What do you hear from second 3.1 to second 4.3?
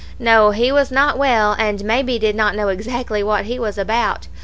what he was about.